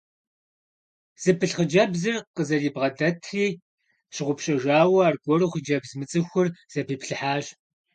[1.21, 3.47] Зыпылъ хъыджэбзыр къызэрыбгъэдэтри
[4.13, 7.45] щыгъупщэжауэ, аргуэру хъыджэбз мыцӏыхур зэпиплъыхьащ.